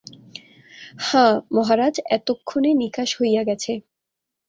হাঁ, 0.99 1.33
মহারাজ, 1.53 1.95
এতক্ষণে 2.09 2.71
নিকাশ 2.73 3.09
হইয়া 3.19 3.41
গেছে। 3.43 3.73